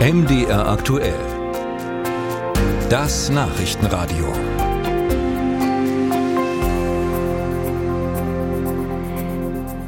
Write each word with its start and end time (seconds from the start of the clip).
MDR 0.00 0.66
aktuell. 0.66 1.12
Das 2.88 3.28
Nachrichtenradio. 3.28 4.32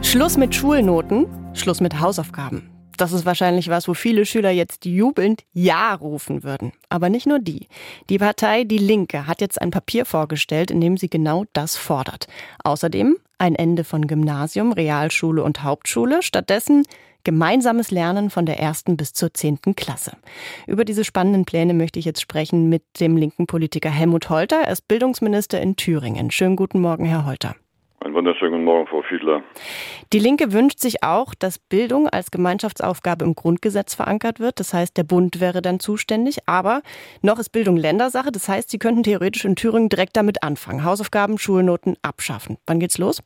Schluss 0.03 0.37
mit 0.37 0.55
Schulnoten, 0.55 1.29
Schluss 1.55 1.81
mit 1.81 1.99
Hausaufgaben. 1.99 2.69
Das 2.99 3.13
ist 3.13 3.25
wahrscheinlich 3.25 3.71
was, 3.71 3.89
wo 3.89 3.95
viele 3.95 4.27
Schüler 4.27 4.51
jetzt 4.51 4.85
jubelnd 4.85 5.45
Ja 5.55 5.95
rufen 5.95 6.43
würden. 6.43 6.73
Aber 6.91 7.09
nicht 7.09 7.27
nur 7.27 7.39
die. 7.39 7.69
Die 8.11 8.19
Partei 8.19 8.65
Die 8.65 8.77
Linke 8.77 9.27
hat 9.27 9.41
jetzt 9.41 9.63
ein 9.63 9.71
Papier 9.71 10.05
vorgestellt, 10.05 10.71
in 10.71 10.83
dem 10.83 10.99
sie 10.99 11.09
genau 11.09 11.47
das 11.55 11.77
fordert. 11.77 12.27
Außerdem 12.65 13.17
ein 13.43 13.57
Ende 13.57 13.83
von 13.83 14.07
Gymnasium, 14.07 14.71
Realschule 14.71 15.43
und 15.43 15.65
Hauptschule. 15.65 16.23
Stattdessen 16.23 16.85
gemeinsames 17.25 17.91
Lernen 17.91 18.31
von 18.31 18.47
der 18.47 18.61
ersten 18.61 18.97
bis 18.97 19.13
zur 19.15 19.35
zehnten 19.35 19.75
Klasse. 19.75 20.17
Über 20.69 20.85
diese 20.85 21.05
spannenden 21.05 21.45
Pläne 21.45 21.75
möchte 21.75 21.99
ich 21.99 22.05
jetzt 22.05 22.21
sprechen 22.21 22.69
mit 22.69 22.83
dem 23.01 23.17
linken 23.17 23.49
Politiker 23.49 23.91
Helmut 23.91 24.31
Holter. 24.31 24.63
Er 24.65 24.73
ist 24.73 24.87
Bildungsminister 24.87 25.61
in 25.61 25.75
Thüringen. 25.75 26.31
Schönen 26.31 26.55
guten 26.55 26.81
Morgen, 26.81 27.05
Herr 27.05 27.27
Holter. 27.27 27.57
Einen 27.99 28.15
wunderschönen 28.15 28.53
guten 28.53 28.65
Morgen, 28.65 28.87
Frau 28.89 29.03
Fiedler. 29.03 29.43
Die 30.13 30.19
Linke 30.19 30.53
wünscht 30.53 30.81
sich 30.81 31.05
auch, 31.05 31.35
dass 31.35 31.61
Bildung 31.61 32.09
als 32.09 32.33
Gemeinschaftsaufgabe 32.33 33.25
im 33.25 33.37
Grundgesetz 33.37 33.95
verankert 33.95 34.41
wird. 34.41 34.59
Das 34.59 34.75
heißt, 34.75 34.97
der 34.97 35.05
Bund 35.05 35.41
wäre 35.41 35.63
dann 35.63 35.79
zuständig. 35.79 36.39
Aber 36.47 36.83
noch 37.23 37.39
ist 37.39 37.51
Bildung 37.51 37.77
Ländersache. 37.77 38.33
Das 38.33 38.49
heißt, 38.49 38.71
Sie 38.71 38.79
könnten 38.79 39.05
theoretisch 39.05 39.45
in 39.45 39.55
Thüringen 39.55 39.89
direkt 39.89 40.17
damit 40.17 40.43
anfangen. 40.43 40.83
Hausaufgaben, 40.83 41.39
Schulnoten 41.39 41.97
abschaffen. 42.03 42.59
Wann 42.67 42.81
geht's 42.81 42.99
los? 42.99 43.23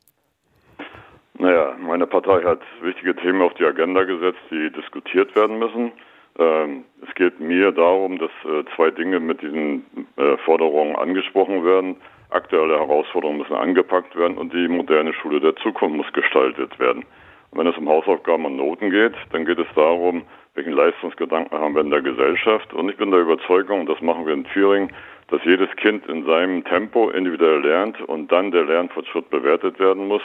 Naja, 1.38 1.76
meine 1.78 2.06
Partei 2.06 2.42
hat 2.42 2.60
wichtige 2.80 3.14
Themen 3.14 3.42
auf 3.42 3.52
die 3.54 3.64
Agenda 3.64 4.04
gesetzt, 4.04 4.40
die 4.50 4.70
diskutiert 4.70 5.34
werden 5.36 5.58
müssen. 5.58 5.92
Ähm, 6.38 6.84
es 7.06 7.14
geht 7.14 7.40
mir 7.40 7.72
darum, 7.72 8.18
dass 8.18 8.30
äh, 8.44 8.64
zwei 8.74 8.90
Dinge 8.90 9.20
mit 9.20 9.42
diesen 9.42 9.84
äh, 10.16 10.36
Forderungen 10.38 10.96
angesprochen 10.96 11.64
werden. 11.64 11.96
Aktuelle 12.30 12.78
Herausforderungen 12.78 13.38
müssen 13.38 13.54
angepackt 13.54 14.16
werden 14.16 14.38
und 14.38 14.52
die 14.52 14.66
moderne 14.68 15.12
Schule 15.12 15.40
der 15.40 15.54
Zukunft 15.56 15.96
muss 15.96 16.12
gestaltet 16.12 16.78
werden. 16.78 17.04
Und 17.50 17.58
wenn 17.58 17.66
es 17.66 17.76
um 17.76 17.88
Hausaufgaben 17.88 18.46
und 18.46 18.56
Noten 18.56 18.90
geht, 18.90 19.14
dann 19.32 19.44
geht 19.44 19.58
es 19.58 19.68
darum, 19.74 20.22
welchen 20.54 20.72
Leistungsgedanken 20.72 21.58
haben 21.58 21.74
wir 21.74 21.82
in 21.82 21.90
der 21.90 22.02
Gesellschaft. 22.02 22.72
Und 22.72 22.88
ich 22.88 22.96
bin 22.96 23.10
der 23.10 23.20
Überzeugung, 23.20 23.80
und 23.80 23.88
das 23.88 24.00
machen 24.00 24.26
wir 24.26 24.34
in 24.34 24.44
Thüringen, 24.44 24.90
dass 25.28 25.44
jedes 25.44 25.70
Kind 25.76 26.06
in 26.08 26.24
seinem 26.24 26.64
Tempo 26.64 27.10
individuell 27.10 27.60
lernt 27.60 28.00
und 28.00 28.32
dann 28.32 28.50
der 28.50 28.64
Lernfortschritt 28.64 29.28
bewertet 29.30 29.78
werden 29.78 30.08
muss. 30.08 30.22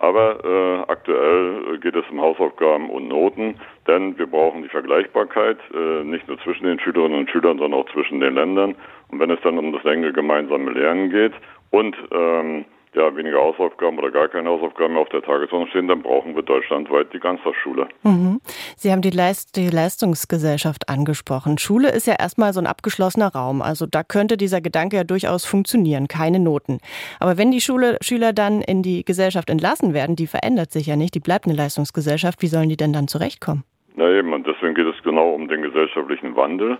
Aber 0.00 0.42
äh, 0.42 0.90
aktuell 0.90 1.78
geht 1.78 1.94
es 1.94 2.04
um 2.10 2.22
Hausaufgaben 2.22 2.88
und 2.88 3.08
Noten, 3.08 3.54
denn 3.86 4.16
wir 4.18 4.26
brauchen 4.26 4.62
die 4.62 4.68
Vergleichbarkeit, 4.70 5.58
äh, 5.74 6.04
nicht 6.04 6.26
nur 6.26 6.38
zwischen 6.40 6.64
den 6.64 6.80
Schülerinnen 6.80 7.18
und 7.18 7.30
Schülern, 7.30 7.58
sondern 7.58 7.80
auch 7.80 7.90
zwischen 7.92 8.18
den 8.18 8.34
Ländern. 8.34 8.74
Und 9.10 9.20
wenn 9.20 9.30
es 9.30 9.40
dann 9.42 9.58
um 9.58 9.72
das 9.72 9.84
enge 9.84 10.10
gemeinsame 10.12 10.70
Lernen 10.70 11.10
geht 11.10 11.34
und 11.70 11.94
ähm, 12.12 12.64
ja, 12.94 13.14
weniger 13.14 13.38
Hausaufgaben 13.38 13.98
oder 13.98 14.10
gar 14.10 14.28
keine 14.28 14.48
Hausaufgaben 14.48 14.94
mehr 14.94 15.02
auf 15.02 15.08
der 15.10 15.22
Tagesordnung 15.22 15.68
stehen, 15.68 15.88
dann 15.88 16.02
brauchen 16.02 16.34
wir 16.34 16.42
deutschlandweit 16.42 17.12
die 17.12 17.20
Ganztagsschule. 17.20 17.88
Mhm. 18.02 18.40
Sie 18.76 18.90
haben 18.90 19.00
die, 19.00 19.10
Leist 19.10 19.56
die 19.56 19.68
Leistungsgesellschaft 19.68 20.88
angesprochen. 20.88 21.58
Schule 21.58 21.90
ist 21.90 22.06
ja 22.06 22.14
erstmal 22.18 22.52
so 22.52 22.60
ein 22.60 22.66
abgeschlossener 22.66 23.28
Raum. 23.28 23.62
Also 23.62 23.86
da 23.86 24.02
könnte 24.02 24.36
dieser 24.36 24.60
Gedanke 24.60 24.96
ja 24.96 25.04
durchaus 25.04 25.44
funktionieren, 25.44 26.08
keine 26.08 26.40
Noten. 26.40 26.78
Aber 27.20 27.38
wenn 27.38 27.50
die 27.50 27.60
Schule, 27.60 27.96
Schüler 28.00 28.32
dann 28.32 28.60
in 28.60 28.82
die 28.82 29.04
Gesellschaft 29.04 29.50
entlassen 29.50 29.94
werden, 29.94 30.16
die 30.16 30.26
verändert 30.26 30.72
sich 30.72 30.86
ja 30.86 30.96
nicht, 30.96 31.14
die 31.14 31.20
bleibt 31.20 31.46
eine 31.46 31.54
Leistungsgesellschaft, 31.54 32.42
wie 32.42 32.48
sollen 32.48 32.68
die 32.68 32.76
denn 32.76 32.92
dann 32.92 33.08
zurechtkommen? 33.08 33.64
Na 33.96 34.10
eben, 34.10 34.32
und 34.32 34.46
deswegen 34.46 34.74
geht 34.74 34.86
es 34.86 35.02
genau 35.02 35.30
um 35.34 35.48
den 35.48 35.62
gesellschaftlichen 35.62 36.34
Wandel. 36.34 36.78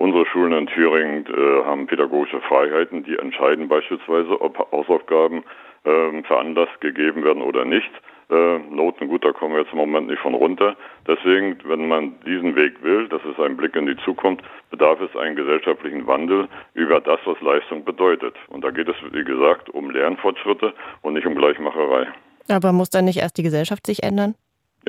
Unsere 0.00 0.24
Schulen 0.24 0.54
in 0.54 0.66
Thüringen 0.66 1.26
äh, 1.26 1.64
haben 1.66 1.86
pädagogische 1.86 2.40
Freiheiten, 2.40 3.04
die 3.04 3.18
entscheiden 3.18 3.68
beispielsweise, 3.68 4.40
ob 4.40 4.56
Hausaufgaben 4.72 5.44
äh, 5.84 6.22
veranlasst 6.22 6.80
gegeben 6.80 7.22
werden 7.22 7.42
oder 7.42 7.66
nicht. 7.66 7.90
Äh, 8.30 8.60
Noten, 8.70 9.08
gut, 9.08 9.22
da 9.26 9.32
kommen 9.32 9.52
wir 9.52 9.60
jetzt 9.60 9.72
im 9.72 9.78
Moment 9.78 10.06
nicht 10.06 10.22
von 10.22 10.32
runter. 10.32 10.74
Deswegen, 11.06 11.58
wenn 11.64 11.86
man 11.86 12.18
diesen 12.24 12.56
Weg 12.56 12.82
will, 12.82 13.08
das 13.08 13.20
ist 13.30 13.38
ein 13.38 13.58
Blick 13.58 13.76
in 13.76 13.84
die 13.84 13.96
Zukunft, 13.98 14.42
bedarf 14.70 15.02
es 15.02 15.14
einen 15.20 15.36
gesellschaftlichen 15.36 16.06
Wandel 16.06 16.48
über 16.72 17.02
das, 17.02 17.20
was 17.26 17.38
Leistung 17.42 17.84
bedeutet. 17.84 18.34
Und 18.48 18.64
da 18.64 18.70
geht 18.70 18.88
es, 18.88 18.96
wie 19.12 19.24
gesagt, 19.24 19.68
um 19.68 19.90
Lernfortschritte 19.90 20.72
und 21.02 21.12
nicht 21.12 21.26
um 21.26 21.34
Gleichmacherei. 21.34 22.06
Aber 22.48 22.72
muss 22.72 22.88
dann 22.88 23.04
nicht 23.04 23.18
erst 23.18 23.36
die 23.36 23.42
Gesellschaft 23.42 23.86
sich 23.86 24.02
ändern? 24.02 24.34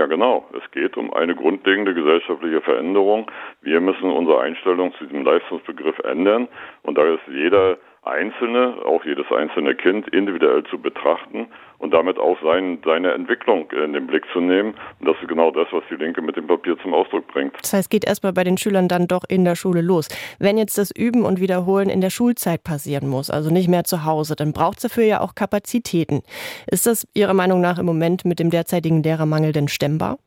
Ja, 0.02 0.08
genau. 0.08 0.50
Es 0.58 0.72
geht 0.72 0.98
um 0.98 1.14
eine 1.14 1.36
grundlegende 1.36 1.94
gesellschaftliche 1.94 2.60
Veränderung. 2.62 3.30
Wir 3.62 3.80
müssen 3.80 4.10
unsere 4.10 4.42
Einstellung 4.42 4.92
zu 4.96 5.06
diesem 5.06 5.24
Leistungsbegriff 5.24 6.00
ändern. 6.00 6.48
Und 6.82 6.98
da 6.98 7.04
ist 7.04 7.22
jeder 7.28 7.78
Einzelne, 8.04 8.78
auch 8.84 9.06
jedes 9.06 9.26
einzelne 9.32 9.76
Kind 9.76 10.08
individuell 10.10 10.64
zu 10.64 10.80
betrachten 10.80 11.48
und 11.78 11.94
damit 11.94 12.18
auch 12.18 12.36
sein, 12.42 12.80
seine 12.84 13.12
Entwicklung 13.12 13.70
in 13.72 13.94
den 13.94 14.08
Blick 14.08 14.24
zu 14.34 14.40
nehmen. 14.40 14.74
Und 15.00 15.08
das 15.08 15.16
ist 15.22 15.28
genau 15.28 15.52
das, 15.52 15.68
was 15.72 15.84
die 15.92 15.96
Linke 15.96 16.22
mit 16.22 16.36
dem 16.36 16.48
Papier 16.48 16.78
zum 16.82 16.96
Ausdruck 16.96 17.28
bringt. 17.28 17.54
Das 17.62 17.74
heißt, 17.74 17.92
geht 17.92 18.06
erstmal 18.06 18.34
bei 18.34 18.44
den 18.44 18.58
Schülern 18.58 18.88
dann 18.88 19.08
doch 19.08 19.24
in 19.30 19.46
der 19.46 19.56
Schule 19.56 19.82
los. 19.82 20.08
Wenn 20.40 20.58
jetzt 20.58 20.80
das 20.80 20.90
Üben 20.90 21.26
und 21.26 21.40
Wiederholen 21.40 21.90
in 21.90 22.02
der 22.02 22.10
Schulzeit 22.10 22.64
passieren 22.64 23.08
muss, 23.08 23.30
also 23.30 23.52
nicht 23.52 23.68
mehr 23.68 23.84
zu 23.84 24.04
Hause, 24.04 24.36
dann 24.36 24.52
braucht 24.52 24.78
es 24.78 24.84
dafür 24.84 25.04
ja 25.04 25.22
auch 25.22 25.36
Kapazitäten. 25.36 26.24
Ist 26.72 26.88
das 26.88 27.08
Ihrer 27.14 27.36
Meinung 27.36 27.62
nach 27.62 27.78
im 27.78 27.86
Moment 27.86 28.26
mit 28.26 28.40
dem 28.40 28.50
derzeitigen 28.50 29.04
Lehrermangel 29.04 29.52
denn 29.52 29.68
stemmbar? 29.68 30.18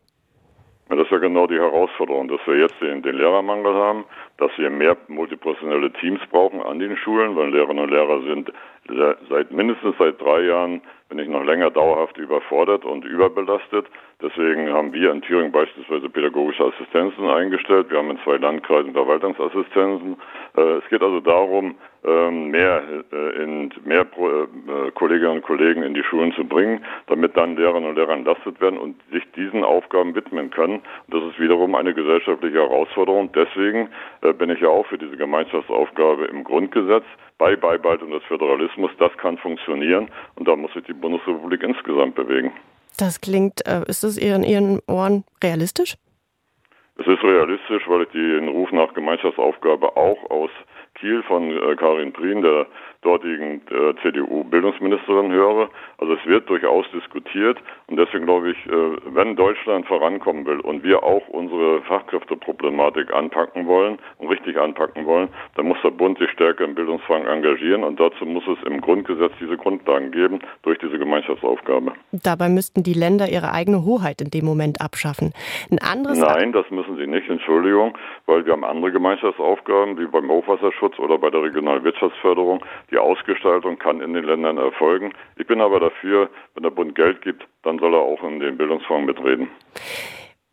Ja, 0.95 0.99
das 0.99 1.09
ist 1.09 1.11
ja 1.11 1.19
genau 1.19 1.49
die 1.49 1.59
Herausforderung, 1.59 2.29
dass 2.29 2.39
wir 2.47 2.57
jetzt 2.57 2.81
den, 2.81 3.03
den 3.03 3.17
Lehrermangel 3.17 3.75
haben, 3.75 4.05
dass 4.39 4.53
wir 4.57 4.71
mehr 4.71 4.97
multiprofessionelle 5.09 5.93
Teams 5.95 6.21
brauchen 6.31 6.63
an 6.63 6.79
den 6.79 6.97
Schulen, 6.97 7.35
weil 7.35 7.51
Lehrerinnen 7.51 7.83
und 7.83 7.91
Lehrer 7.91 8.23
sind 8.23 8.53
seit 9.29 9.51
mindestens 9.51 9.97
seit 9.99 10.21
drei 10.21 10.43
Jahren, 10.43 10.83
wenn 11.09 11.17
nicht 11.17 11.31
noch 11.31 11.43
länger, 11.43 11.73
dauerhaft 11.73 12.17
überfordert 12.17 12.85
und 12.85 13.05
überbelastet. 13.05 13.87
Deswegen 14.23 14.73
haben 14.73 14.93
wir 14.93 15.11
in 15.11 15.23
Thüringen 15.23 15.51
beispielsweise 15.51 16.09
pädagogische 16.09 16.65
Assistenzen 16.65 17.29
eingestellt. 17.29 17.91
Wir 17.91 17.99
haben 17.99 18.13
in 18.13 18.21
zwei 18.23 18.37
Landkreisen 18.37 18.93
Verwaltungsassistenzen. 18.93 20.17
Äh, 20.57 20.79
es 20.79 20.89
geht 20.89 21.03
also 21.03 21.21
darum, 21.21 21.75
ähm, 22.05 22.51
mehr, 22.51 22.83
äh, 23.13 23.43
in, 23.43 23.73
mehr 23.85 24.03
äh, 24.03 24.91
Kolleginnen 24.93 25.33
und 25.33 25.43
Kollegen 25.43 25.83
in 25.83 25.95
die 25.95 26.05
Schulen 26.05 26.33
zu 26.35 26.45
bringen, 26.45 26.85
damit 27.07 27.37
dann 27.37 27.57
Lehrerinnen 27.57 27.89
und 27.89 27.97
Lehrer 27.97 28.13
entlastet 28.13 28.61
werden 28.61 28.79
und 28.79 28.97
sich 29.11 29.25
diesen 29.33 29.65
Aufgaben 29.65 30.15
widmen 30.15 30.51
können. 30.51 30.81
Das 31.09 31.23
ist 31.25 31.41
wiederum 31.41 31.75
eine 31.75 31.95
gesellschaftliche 31.95 32.59
Herausforderung. 32.59 33.31
Deswegen 33.33 33.89
bin 34.39 34.51
ich 34.51 34.61
ja 34.61 34.69
auch 34.69 34.87
für 34.87 34.99
diese 34.99 35.17
Gemeinschaftsaufgabe 35.17 36.27
im 36.27 36.45
Grundgesetz 36.45 37.05
bei 37.39 37.57
Beibehaltung 37.57 38.11
des 38.11 38.23
Föderalismus. 38.25 38.91
Das 38.99 39.17
kann 39.17 39.39
funktionieren 39.39 40.09
und 40.37 40.47
da 40.47 40.57
muss 40.57 40.73
sich 40.75 40.85
die 40.85 40.93
Bundesrepublik 40.93 41.63
insgesamt 41.63 42.15
bewegen. 42.15 42.53
Das 42.99 43.21
klingt, 43.21 43.63
ist 43.89 44.05
das 44.05 44.17
in 44.17 44.45
Ihren 44.45 44.81
Ohren 44.87 45.25
realistisch? 45.43 45.97
Es 46.97 47.07
ist 47.09 47.25
realistisch, 47.25 47.89
weil 47.89 48.03
ich 48.03 48.09
den 48.11 48.49
Ruf 48.49 48.71
nach 48.71 48.95
Gemeinschaftsaufgabe 48.95 49.97
auch 49.97 50.31
aus 50.31 50.51
Kiel 50.95 51.23
von 51.25 51.51
äh, 51.51 51.75
Karin 51.75 52.13
Prien, 52.13 52.41
der 52.41 52.67
dortigen 53.05 53.61
äh, 53.71 53.95
CDU-Bildungsministerin 54.03 55.31
höre. 55.31 55.69
Also 55.99 56.15
es 56.15 56.27
wird 56.27 56.49
durchaus 56.49 56.87
diskutiert 56.93 57.59
und 57.87 57.97
deswegen 57.97 58.25
glaube 58.25 58.51
ich, 58.51 58.67
äh, 58.67 58.97
wenn 59.15 59.37
Deutschland 59.37 59.87
vorankommen 59.87 60.47
will 60.47 60.61
und 60.61 60.83
wir 60.83 61.03
auch 61.03 61.27
unsere 61.29 61.83
Fachkräfteproblematik 61.83 63.13
anpacken 63.13 63.67
wollen 63.67 63.99
und 64.19 64.29
richtig 64.29 64.59
anpacken 64.59 65.07
wollen, 65.07 65.29
dann 65.57 65.69
muss 65.69 65.79
der 65.85 65.91
Bund 65.91 66.19
sich 66.19 66.31
stärker 66.31 66.65
im 66.65 66.75
Bildungsfang 66.75 67.27
engagieren 67.27 67.85
und 67.85 68.01
dazu 68.01 68.25
muss 68.25 68.45
es 68.47 68.59
im 68.67 68.81
Grundgesetz 68.81 69.33
diese 69.41 69.57
Grundlagen 69.57 70.11
geben 70.11 70.41
durch 70.63 70.79
diese 70.79 70.99
Gemeinschaftsaufgabe. 70.99 71.93
Dabei 72.13 72.49
müssten 72.49 72.83
die 72.83 72.95
Länder 72.95 73.29
ihre 73.29 73.53
eigene 73.53 73.85
Hoheit 73.85 74.21
in 74.21 74.31
dem 74.31 74.45
Moment 74.45 74.81
abschaffen. 74.81 75.33
Ein 75.71 75.79
anderes 75.79 76.19
Nein, 76.19 76.53
das 76.53 76.71
müssen 76.71 76.97
sie 76.97 77.07
nicht, 77.07 77.29
Entschuldigung, 77.29 77.97
weil 78.27 78.47
wir 78.47 78.53
haben 78.53 78.65
andere 78.65 78.93
Gemeinschaftsaufgaben 78.93 79.99
wie 79.99 80.07
beim 80.07 80.31
Hochwasserschutz 80.31 80.99
oder 80.99 81.19
bei 81.19 81.31
der 81.31 81.43
regionalen 81.43 81.85
Wirtschaftsförderung, 81.85 82.65
die 82.95 82.99
Ausgestaltung 82.99 83.77
kann 83.77 84.01
in 84.01 84.13
den 84.13 84.25
Ländern 84.25 84.57
erfolgen. 84.57 85.13
Ich 85.37 85.47
bin 85.49 85.61
aber 85.61 85.81
dafür, 85.81 86.31
wenn 86.55 86.63
der 86.63 86.71
Bund 86.71 86.95
Geld 86.95 87.23
gibt, 87.23 87.45
dann 87.65 87.81
soll 87.81 87.93
er 87.93 88.01
auch 88.01 88.23
in 88.23 88.39
den 88.39 88.57
Bildungsfonds 88.57 89.07
mitreden. 89.07 89.49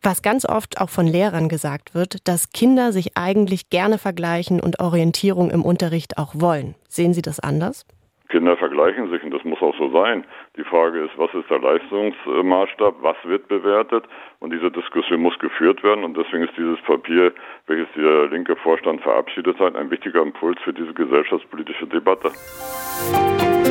Was 0.02 0.24
ganz 0.24 0.46
oft 0.46 0.82
auch 0.82 0.90
von 0.90 1.06
Lehrern 1.06 1.48
gesagt 1.48 1.94
wird, 1.94 2.28
dass 2.28 2.50
Kinder 2.50 2.92
sich 2.92 3.16
eigentlich 3.16 3.70
gerne 3.70 4.00
vergleichen 4.00 4.60
und 4.60 4.80
Orientierung 4.80 5.52
im 5.52 5.64
Unterricht 5.64 6.18
auch 6.18 6.34
wollen. 6.34 6.74
Sehen 6.90 7.14
Sie 7.14 7.22
das 7.22 7.40
anders? 7.40 7.86
Kinder 8.32 8.58
vergleichen 8.58 9.10
sich 9.12 9.24
und 9.24 9.32
das 9.32 9.44
muss 9.44 9.62
auch 9.62 9.78
so 9.78 9.92
sein. 9.92 10.24
Die 10.58 10.64
Frage 10.64 11.04
ist, 11.04 11.18
was 11.18 11.34
ist 11.34 11.50
der 11.50 11.60
Leistungsmaßstab, 11.60 12.96
was 13.02 13.18
wird 13.26 13.48
bewertet 13.48 14.06
und 14.40 14.52
diese 14.52 14.72
Diskussion 14.72 15.22
muss 15.22 15.38
geführt 15.40 15.84
werden 15.84 16.04
und 16.04 16.18
deswegen 16.18 16.44
ist 16.44 16.58
dieses 16.58 16.82
Papier, 16.82 17.34
welches 17.68 17.88
der 17.96 18.28
linke 18.28 18.56
Vorstand 18.56 19.02
verabschiedet 19.02 19.60
hat, 19.60 19.76
ein 19.76 19.92
wichtiger 19.92 20.22
Impuls 20.22 20.60
für 20.64 20.74
diese 20.74 20.94
gesellschaftspolitische 20.94 21.88
Debatte. 21.88 22.30
Musik 22.30 23.71